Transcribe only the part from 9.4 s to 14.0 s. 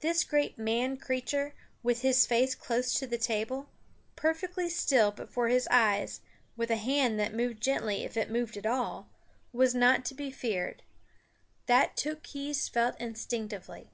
was not to be feared that Tookhees felt instinctively.